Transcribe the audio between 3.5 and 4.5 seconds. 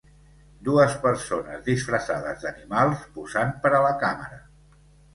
per a la càmera.